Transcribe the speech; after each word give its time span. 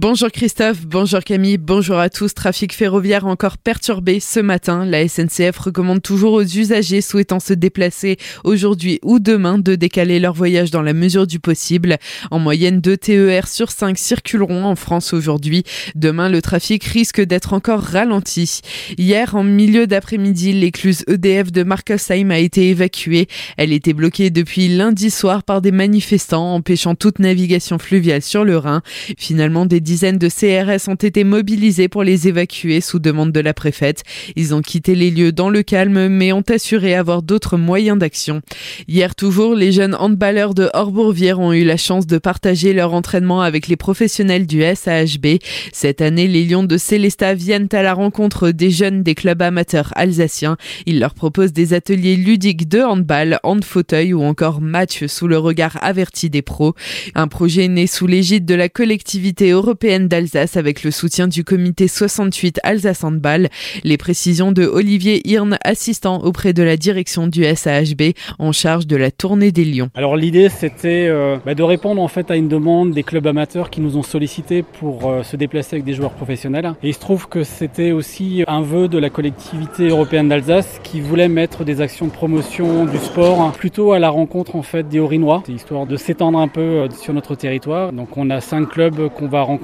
Bonjour 0.00 0.30
Christophe, 0.30 0.86
bonjour 0.86 1.24
Camille, 1.24 1.58
bonjour 1.58 1.98
à 1.98 2.08
tous. 2.08 2.32
Trafic 2.32 2.72
ferroviaire 2.72 3.26
encore 3.26 3.58
perturbé 3.58 4.20
ce 4.20 4.38
matin. 4.38 4.84
La 4.84 5.08
SNCF 5.08 5.58
recommande 5.58 6.02
toujours 6.02 6.34
aux 6.34 6.44
usagers 6.44 7.00
souhaitant 7.00 7.40
se 7.40 7.52
déplacer 7.52 8.16
aujourd'hui 8.44 9.00
ou 9.02 9.18
demain 9.18 9.58
de 9.58 9.74
décaler 9.74 10.20
leur 10.20 10.34
voyage 10.34 10.70
dans 10.70 10.82
la 10.82 10.92
mesure 10.92 11.26
du 11.26 11.40
possible. 11.40 11.96
En 12.30 12.38
moyenne, 12.38 12.80
deux 12.80 12.96
TER 12.96 13.48
sur 13.48 13.72
5 13.72 13.98
circuleront 13.98 14.66
en 14.66 14.76
France 14.76 15.12
aujourd'hui. 15.12 15.64
Demain, 15.96 16.28
le 16.28 16.42
trafic 16.42 16.84
risque 16.84 17.20
d'être 17.20 17.52
encore 17.52 17.82
ralenti. 17.82 18.60
Hier, 18.98 19.34
en 19.34 19.42
milieu 19.42 19.88
d'après-midi, 19.88 20.52
l'écluse 20.52 21.02
EDF 21.08 21.50
de 21.50 21.64
Markelsheim 21.64 22.30
a 22.30 22.38
été 22.38 22.68
évacuée. 22.68 23.26
Elle 23.56 23.72
était 23.72 23.94
bloquée 23.94 24.30
depuis 24.30 24.68
lundi 24.68 25.10
soir 25.10 25.42
par 25.42 25.60
des 25.60 25.72
manifestants 25.72 26.54
empêchant 26.54 26.94
toute 26.94 27.18
navigation 27.18 27.80
fluviale 27.80 28.22
sur 28.22 28.44
le 28.44 28.58
Rhin. 28.58 28.82
Finalement, 29.18 29.66
des 29.66 29.87
dizaines 29.88 30.18
de 30.18 30.28
CRS 30.28 30.90
ont 30.90 30.96
été 30.96 31.24
mobilisés 31.24 31.88
pour 31.88 32.04
les 32.04 32.28
évacuer 32.28 32.82
sous 32.82 32.98
demande 32.98 33.32
de 33.32 33.40
la 33.40 33.54
préfète. 33.54 34.02
Ils 34.36 34.54
ont 34.54 34.60
quitté 34.60 34.94
les 34.94 35.10
lieux 35.10 35.32
dans 35.32 35.48
le 35.48 35.62
calme, 35.62 36.08
mais 36.08 36.30
ont 36.30 36.44
assuré 36.50 36.94
avoir 36.94 37.22
d'autres 37.22 37.56
moyens 37.56 37.98
d'action. 37.98 38.42
Hier 38.86 39.14
toujours, 39.14 39.54
les 39.54 39.72
jeunes 39.72 39.94
handballeurs 39.94 40.52
de 40.52 40.68
Horbourvière 40.74 41.40
ont 41.40 41.54
eu 41.54 41.64
la 41.64 41.78
chance 41.78 42.06
de 42.06 42.18
partager 42.18 42.74
leur 42.74 42.92
entraînement 42.92 43.40
avec 43.40 43.66
les 43.66 43.76
professionnels 43.76 44.46
du 44.46 44.62
SAHB. 44.62 45.38
Cette 45.72 46.02
année, 46.02 46.28
les 46.28 46.44
Lions 46.44 46.64
de 46.64 46.76
Célestat 46.76 47.32
viennent 47.32 47.70
à 47.72 47.82
la 47.82 47.94
rencontre 47.94 48.50
des 48.50 48.70
jeunes 48.70 49.02
des 49.02 49.14
clubs 49.14 49.40
amateurs 49.40 49.92
alsaciens. 49.96 50.58
Ils 50.84 51.00
leur 51.00 51.14
proposent 51.14 51.54
des 51.54 51.72
ateliers 51.72 52.16
ludiques 52.16 52.68
de 52.68 52.82
handball, 52.82 53.40
hand 53.42 53.64
fauteuil 53.64 54.12
ou 54.12 54.22
encore 54.22 54.60
match 54.60 55.06
sous 55.06 55.28
le 55.28 55.38
regard 55.38 55.78
averti 55.80 56.28
des 56.28 56.42
pros. 56.42 56.74
Un 57.14 57.26
projet 57.26 57.68
né 57.68 57.86
sous 57.86 58.06
l'égide 58.06 58.44
de 58.44 58.54
la 58.54 58.68
collectivité 58.68 59.52
européenne 59.52 59.77
d'Alsace 59.80 60.56
avec 60.56 60.82
le 60.82 60.90
soutien 60.90 61.28
du 61.28 61.44
comité 61.44 61.86
68 61.86 62.58
Alsace 62.64 63.04
Handball. 63.04 63.48
Les 63.84 63.96
précisions 63.96 64.50
de 64.50 64.64
Olivier 64.64 65.26
Hirn, 65.28 65.56
assistant 65.62 66.20
auprès 66.24 66.52
de 66.52 66.64
la 66.64 66.76
direction 66.76 67.28
du 67.28 67.44
SAHB 67.44 68.12
en 68.40 68.50
charge 68.50 68.88
de 68.88 68.96
la 68.96 69.12
tournée 69.12 69.52
des 69.52 69.64
Lions. 69.64 69.90
Alors 69.94 70.16
l'idée 70.16 70.48
c'était 70.48 71.06
euh, 71.08 71.36
bah, 71.46 71.54
de 71.54 71.62
répondre 71.62 72.02
en 72.02 72.08
fait 72.08 72.30
à 72.32 72.36
une 72.36 72.48
demande 72.48 72.90
des 72.90 73.04
clubs 73.04 73.26
amateurs 73.26 73.70
qui 73.70 73.80
nous 73.80 73.96
ont 73.96 74.02
sollicité 74.02 74.64
pour 74.64 75.08
euh, 75.08 75.22
se 75.22 75.36
déplacer 75.36 75.76
avec 75.76 75.84
des 75.84 75.94
joueurs 75.94 76.12
professionnels. 76.12 76.74
Et 76.82 76.88
il 76.88 76.94
se 76.94 77.00
trouve 77.00 77.28
que 77.28 77.44
c'était 77.44 77.92
aussi 77.92 78.42
un 78.48 78.62
vœu 78.62 78.88
de 78.88 78.98
la 78.98 79.10
collectivité 79.10 79.88
européenne 79.88 80.28
d'Alsace 80.28 80.80
qui 80.82 81.00
voulait 81.00 81.28
mettre 81.28 81.64
des 81.64 81.80
actions 81.80 82.06
de 82.06 82.12
promotion 82.12 82.84
du 82.84 82.98
sport 82.98 83.52
plutôt 83.52 83.92
à 83.92 84.00
la 84.00 84.10
rencontre 84.10 84.56
en 84.56 84.62
fait 84.62 84.88
des 84.88 84.98
Orinois, 84.98 85.44
histoire 85.48 85.86
de 85.86 85.96
s'étendre 85.96 86.40
un 86.40 86.48
peu 86.48 86.60
euh, 86.60 86.88
sur 86.90 87.14
notre 87.14 87.36
territoire. 87.36 87.92
Donc 87.92 88.16
on 88.16 88.28
a 88.30 88.40
cinq 88.40 88.70
clubs 88.70 89.08
qu'on 89.10 89.28
va 89.28 89.42
rencontrer 89.42 89.57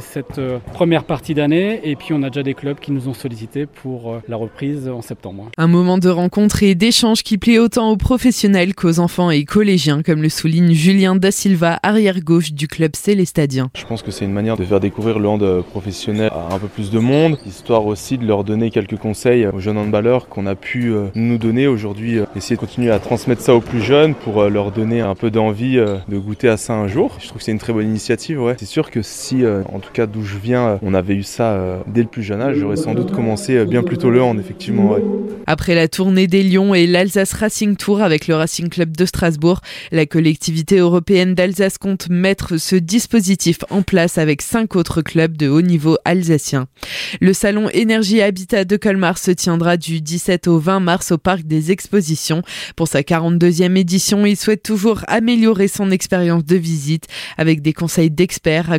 cette 0.00 0.38
euh, 0.38 0.58
première 0.72 1.04
partie 1.04 1.34
d'année 1.34 1.80
et 1.84 1.96
puis 1.96 2.12
on 2.12 2.22
a 2.22 2.30
déjà 2.30 2.42
des 2.42 2.54
clubs 2.54 2.78
qui 2.78 2.92
nous 2.92 3.08
ont 3.08 3.14
sollicité 3.14 3.66
pour 3.66 4.12
euh, 4.12 4.22
la 4.28 4.36
reprise 4.36 4.88
en 4.88 5.02
septembre. 5.02 5.50
Un 5.56 5.66
moment 5.66 5.98
de 5.98 6.08
rencontre 6.08 6.62
et 6.62 6.74
d'échange 6.74 7.22
qui 7.22 7.38
plaît 7.38 7.58
autant 7.58 7.90
aux 7.90 7.96
professionnels 7.96 8.74
qu'aux 8.74 8.98
enfants 9.00 9.30
et 9.30 9.44
collégiens 9.44 10.02
comme 10.02 10.22
le 10.22 10.28
souligne 10.28 10.72
Julien 10.72 11.16
Da 11.16 11.30
Silva, 11.30 11.78
arrière-gauche 11.82 12.52
du 12.52 12.68
club 12.68 12.92
Célestadien. 12.96 13.70
Je 13.76 13.84
pense 13.84 14.02
que 14.02 14.10
c'est 14.10 14.24
une 14.24 14.32
manière 14.32 14.56
de 14.56 14.64
faire 14.64 14.80
découvrir 14.80 15.18
le 15.18 15.28
hand 15.28 15.62
professionnel 15.62 16.30
à 16.32 16.54
un 16.54 16.58
peu 16.58 16.68
plus 16.68 16.90
de 16.90 16.98
monde, 16.98 17.38
histoire 17.46 17.86
aussi 17.86 18.18
de 18.18 18.26
leur 18.26 18.44
donner 18.44 18.70
quelques 18.70 18.96
conseils 18.96 19.46
aux 19.46 19.60
jeunes 19.60 19.78
handballeurs 19.78 20.28
qu'on 20.28 20.46
a 20.46 20.54
pu 20.54 20.92
euh, 20.92 21.06
nous 21.14 21.38
donner 21.38 21.66
aujourd'hui, 21.66 22.18
essayer 22.36 22.56
de 22.56 22.60
continuer 22.60 22.90
à 22.90 22.98
transmettre 22.98 23.42
ça 23.42 23.54
aux 23.54 23.60
plus 23.60 23.82
jeunes 23.82 24.14
pour 24.14 24.44
leur 24.44 24.70
donner 24.72 25.00
un 25.00 25.14
peu 25.14 25.30
d'envie 25.30 25.76
de 25.76 26.18
goûter 26.18 26.48
à 26.48 26.56
ça 26.56 26.74
un 26.74 26.88
jour. 26.88 27.16
Je 27.20 27.26
trouve 27.28 27.38
que 27.38 27.44
c'est 27.44 27.52
une 27.52 27.58
très 27.58 27.72
bonne 27.72 27.88
initiative, 27.88 28.40
ouais. 28.40 28.54
C'est 28.58 28.66
sûr 28.66 28.90
que 28.90 29.02
si 29.02 29.29
euh, 29.32 29.62
en 29.72 29.78
tout 29.78 29.90
cas 29.92 30.06
d'où 30.06 30.22
je 30.22 30.36
viens, 30.36 30.68
euh, 30.68 30.76
on 30.82 30.94
avait 30.94 31.14
eu 31.14 31.22
ça 31.22 31.52
euh, 31.52 31.78
dès 31.86 32.02
le 32.02 32.08
plus 32.08 32.22
jeune 32.22 32.40
âge, 32.40 32.56
j'aurais 32.56 32.76
sans 32.76 32.94
doute 32.94 33.12
commencé 33.12 33.64
bien 33.64 33.82
plus 33.82 33.98
tôt 33.98 34.10
le 34.10 34.22
hand, 34.22 34.38
effectivement. 34.38 34.96
Après 35.46 35.74
la 35.74 35.88
tournée 35.88 36.26
des 36.26 36.42
Lions 36.42 36.74
et 36.74 36.86
l'Alsace 36.86 37.32
Racing 37.32 37.76
Tour 37.76 38.02
avec 38.02 38.28
le 38.28 38.34
Racing 38.34 38.68
Club 38.68 38.96
de 38.96 39.04
Strasbourg, 39.06 39.60
la 39.92 40.06
collectivité 40.06 40.78
européenne 40.78 41.34
d'Alsace 41.34 41.78
compte 41.78 42.08
mettre 42.08 42.56
ce 42.56 42.76
dispositif 42.76 43.58
en 43.70 43.82
place 43.82 44.18
avec 44.18 44.42
cinq 44.42 44.76
autres 44.76 45.02
clubs 45.02 45.36
de 45.36 45.48
haut 45.48 45.62
niveau 45.62 45.96
alsaciens. 46.04 46.66
Le 47.20 47.32
salon 47.32 47.68
Énergie 47.72 48.22
Habitat 48.22 48.64
de 48.64 48.76
Colmar 48.76 49.18
se 49.18 49.30
tiendra 49.30 49.76
du 49.76 50.00
17 50.00 50.48
au 50.48 50.58
20 50.58 50.80
mars 50.80 51.12
au 51.12 51.18
Parc 51.18 51.42
des 51.42 51.70
Expositions. 51.70 52.42
Pour 52.76 52.88
sa 52.88 53.00
42e 53.00 53.76
édition, 53.76 54.26
il 54.26 54.36
souhaite 54.36 54.62
toujours 54.62 55.00
améliorer 55.08 55.68
son 55.68 55.90
expérience 55.90 56.44
de 56.44 56.56
visite 56.56 57.06
avec 57.36 57.62
des 57.62 57.72
conseils 57.72 58.10
d'experts, 58.10 58.70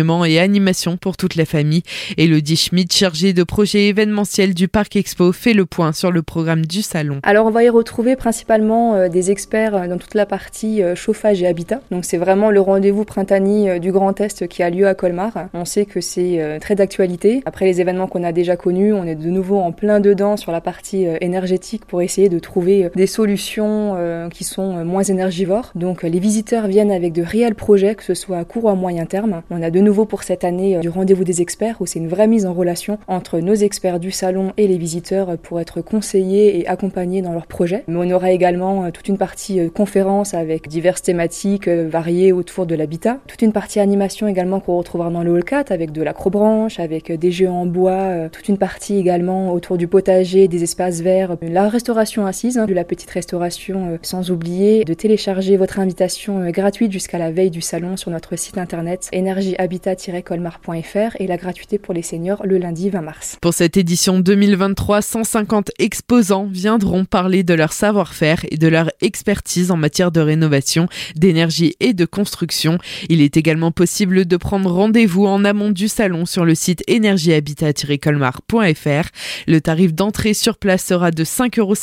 et 0.00 0.40
animation 0.40 0.96
pour 0.96 1.16
toute 1.16 1.36
la 1.36 1.44
famille. 1.44 1.82
Elodie 2.16 2.56
Schmidt, 2.56 2.96
chargée 2.96 3.32
de 3.32 3.42
projet 3.42 3.88
événementiel 3.88 4.54
du 4.54 4.66
Parc 4.66 4.96
Expo, 4.96 5.32
fait 5.32 5.52
le 5.52 5.66
point 5.66 5.92
sur 5.92 6.10
le 6.10 6.22
programme 6.22 6.64
du 6.64 6.82
salon. 6.82 7.20
Alors 7.22 7.46
on 7.46 7.50
va 7.50 7.64
y 7.64 7.68
retrouver 7.68 8.16
principalement 8.16 8.94
euh, 8.94 9.08
des 9.08 9.30
experts 9.30 9.76
euh, 9.76 9.86
dans 9.88 9.98
toute 9.98 10.14
la 10.14 10.24
partie 10.24 10.82
euh, 10.82 10.94
chauffage 10.94 11.42
et 11.42 11.46
habitat. 11.46 11.80
Donc 11.90 12.06
c'est 12.06 12.16
vraiment 12.16 12.50
le 12.50 12.60
rendez-vous 12.60 13.04
printanier 13.04 13.78
du 13.78 13.92
Grand 13.92 14.18
Est 14.20 14.48
qui 14.48 14.62
a 14.62 14.70
lieu 14.70 14.86
à 14.88 14.94
Colmar. 14.94 15.48
On 15.52 15.64
sait 15.66 15.84
que 15.84 16.00
c'est 16.00 16.58
très 16.60 16.74
d'actualité. 16.74 17.42
Après 17.44 17.66
les 17.66 17.80
événements 17.80 18.06
qu'on 18.06 18.24
a 18.24 18.32
déjà 18.32 18.56
connus, 18.56 18.92
on 18.92 19.04
est 19.04 19.14
de 19.14 19.28
nouveau 19.28 19.58
en 19.58 19.72
plein 19.72 20.00
dedans 20.00 20.36
sur 20.36 20.50
la 20.50 20.60
partie 20.60 21.04
énergétique 21.20 21.84
pour 21.84 22.00
essayer 22.00 22.28
de 22.28 22.38
trouver 22.38 22.90
des 22.94 23.06
solutions 23.06 24.28
qui 24.32 24.44
sont 24.44 24.84
moins 24.84 25.02
énergivores. 25.02 25.72
Donc 25.74 26.02
les 26.02 26.18
visiteurs 26.18 26.66
viennent 26.66 26.90
avec 26.90 27.12
de 27.12 27.22
réels 27.22 27.54
projets, 27.54 27.94
que 27.94 28.04
ce 28.04 28.14
soit 28.14 28.38
à 28.38 28.44
court 28.44 28.64
ou 28.64 28.68
à 28.68 28.74
moyen 28.74 29.06
terme. 29.06 29.42
On 29.50 29.62
a 29.62 29.70
de 29.70 29.80
nouveau 29.80 29.89
pour 29.90 30.22
cette 30.22 30.44
année 30.44 30.76
euh, 30.76 30.80
du 30.80 30.88
rendez-vous 30.88 31.24
des 31.24 31.42
experts 31.42 31.76
où 31.80 31.86
c'est 31.86 31.98
une 31.98 32.08
vraie 32.08 32.26
mise 32.26 32.46
en 32.46 32.54
relation 32.54 32.98
entre 33.08 33.40
nos 33.40 33.54
experts 33.54 34.00
du 34.00 34.10
salon 34.10 34.52
et 34.56 34.66
les 34.68 34.78
visiteurs 34.78 35.36
pour 35.38 35.60
être 35.60 35.80
conseillés 35.80 36.60
et 36.60 36.66
accompagnés 36.68 37.22
dans 37.22 37.32
leurs 37.32 37.46
projets. 37.46 37.84
Mais 37.88 37.96
on 37.96 38.10
aura 38.14 38.30
également 38.30 38.84
euh, 38.84 38.90
toute 38.90 39.08
une 39.08 39.18
partie 39.18 39.60
euh, 39.60 39.68
conférence 39.68 40.32
avec 40.34 40.68
diverses 40.68 41.02
thématiques 41.02 41.68
variées 41.68 42.32
autour 42.32 42.66
de 42.66 42.74
l'habitat. 42.74 43.18
Toute 43.26 43.42
une 43.42 43.52
partie 43.52 43.80
animation 43.80 44.28
également 44.28 44.60
qu'on 44.60 44.78
retrouvera 44.78 45.10
dans 45.10 45.22
le 45.22 45.32
hall 45.32 45.44
4 45.44 45.72
avec 45.72 45.92
de 45.92 46.02
l'acrobranche, 46.02 46.78
avec 46.78 47.10
des 47.10 47.32
jeux 47.32 47.48
en 47.48 47.66
bois, 47.66 48.28
toute 48.30 48.48
une 48.48 48.58
partie 48.58 48.96
également 48.96 49.52
autour 49.52 49.76
du 49.76 49.88
potager, 49.88 50.48
des 50.48 50.62
espaces 50.62 51.00
verts, 51.00 51.36
la 51.42 51.68
restauration 51.68 52.26
assise, 52.26 52.58
hein, 52.58 52.66
de 52.66 52.74
la 52.74 52.84
petite 52.84 53.10
restauration 53.10 53.98
sans 54.02 54.30
oublier 54.30 54.84
de 54.84 54.94
télécharger 54.94 55.56
votre 55.56 55.78
invitation 55.78 56.50
gratuite 56.50 56.92
jusqu'à 56.92 57.18
la 57.18 57.30
veille 57.30 57.50
du 57.50 57.60
salon 57.60 57.96
sur 57.96 58.10
notre 58.10 58.36
site 58.36 58.58
internet 58.58 59.08
Énergie 59.12 59.54
Habitat 59.58 59.79
colmar.fr 60.24 61.16
et 61.18 61.26
la 61.26 61.36
gratuité 61.36 61.78
pour 61.78 61.92
les 61.94 62.02
seniors 62.02 62.44
le 62.44 62.58
lundi 62.58 62.90
20 62.90 63.00
mars. 63.00 63.38
Pour 63.40 63.54
cette 63.54 63.76
édition 63.76 64.20
2023, 64.20 65.02
150 65.02 65.72
exposants 65.78 66.46
viendront 66.46 67.04
parler 67.04 67.42
de 67.42 67.54
leur 67.54 67.72
savoir-faire 67.72 68.44
et 68.50 68.56
de 68.56 68.68
leur 68.68 68.90
expertise 69.00 69.70
en 69.70 69.76
matière 69.76 70.10
de 70.12 70.20
rénovation, 70.20 70.88
d'énergie 71.16 71.74
et 71.80 71.94
de 71.94 72.04
construction. 72.04 72.78
Il 73.08 73.22
est 73.22 73.36
également 73.36 73.72
possible 73.72 74.26
de 74.26 74.36
prendre 74.36 74.70
rendez-vous 74.70 75.26
en 75.26 75.44
amont 75.44 75.70
du 75.70 75.88
salon 75.88 76.26
sur 76.26 76.44
le 76.44 76.54
site 76.54 76.84
énergiehabitat-colmar.fr. 76.86 79.08
Le 79.46 79.60
tarif 79.60 79.94
d'entrée 79.94 80.34
sur 80.34 80.58
place 80.58 80.84
sera 80.84 81.10
de 81.10 81.24
5,50 81.24 81.60
euros. 81.60 81.74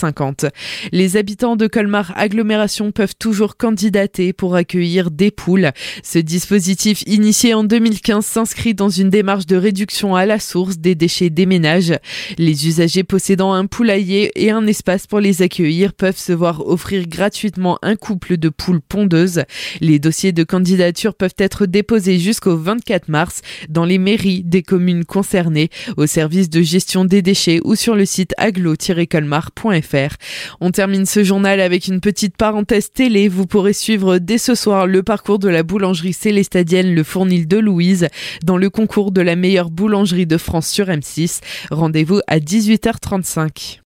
Les 0.91 1.17
habitants 1.17 1.55
de 1.55 1.65
Colmar 1.67 2.13
agglomération 2.15 2.91
peuvent 2.91 3.15
toujours 3.17 3.57
candidater 3.57 4.33
pour 4.33 4.55
accueillir 4.55 5.09
des 5.11 5.31
poules. 5.31 5.71
Ce 6.03 6.19
dispositif 6.19 7.03
initié 7.07 7.53
en 7.53 7.63
2000 7.63 7.86
2015 7.87 8.25
s'inscrit 8.25 8.73
dans 8.73 8.89
une 8.89 9.09
démarche 9.09 9.45
de 9.45 9.55
réduction 9.55 10.13
à 10.13 10.25
la 10.25 10.39
source 10.39 10.77
des 10.77 10.93
déchets 10.93 11.29
des 11.29 11.45
ménages. 11.45 11.93
Les 12.37 12.67
usagers 12.67 13.05
possédant 13.05 13.53
un 13.53 13.65
poulailler 13.65 14.29
et 14.35 14.51
un 14.51 14.67
espace 14.67 15.07
pour 15.07 15.21
les 15.21 15.41
accueillir 15.41 15.93
peuvent 15.93 16.17
se 16.17 16.33
voir 16.33 16.67
offrir 16.67 17.07
gratuitement 17.07 17.79
un 17.81 17.95
couple 17.95 18.35
de 18.35 18.49
poules 18.49 18.81
pondeuses. 18.81 19.43
Les 19.79 19.99
dossiers 19.99 20.33
de 20.33 20.43
candidature 20.43 21.15
peuvent 21.15 21.37
être 21.37 21.65
déposés 21.65 22.19
jusqu'au 22.19 22.57
24 22.57 23.07
mars 23.07 23.39
dans 23.69 23.85
les 23.85 23.99
mairies 23.99 24.43
des 24.43 24.63
communes 24.63 25.05
concernées, 25.05 25.69
au 25.95 26.07
service 26.07 26.49
de 26.49 26.61
gestion 26.61 27.05
des 27.05 27.21
déchets 27.21 27.61
ou 27.63 27.75
sur 27.75 27.95
le 27.95 28.05
site 28.05 28.33
aglo-colmar.fr. 28.37 30.15
On 30.59 30.71
termine 30.71 31.05
ce 31.05 31.23
journal 31.23 31.61
avec 31.61 31.87
une 31.87 32.01
petite 32.01 32.35
parenthèse 32.35 32.91
télé. 32.91 33.29
Vous 33.29 33.45
pourrez 33.45 33.71
suivre 33.71 34.17
dès 34.17 34.39
ce 34.39 34.55
soir 34.55 34.87
le 34.87 35.03
parcours 35.03 35.39
de 35.39 35.47
la 35.47 35.63
boulangerie 35.63 36.11
célestadienne 36.11 36.93
Le 36.93 37.03
Fournil 37.03 37.47
de 37.47 37.57
Louis 37.57 37.76
dans 38.43 38.57
le 38.57 38.69
concours 38.69 39.11
de 39.11 39.21
la 39.21 39.35
meilleure 39.35 39.69
boulangerie 39.69 40.27
de 40.27 40.37
France 40.37 40.67
sur 40.67 40.87
M6. 40.87 41.41
Rendez-vous 41.71 42.21
à 42.27 42.39
18h35. 42.39 43.79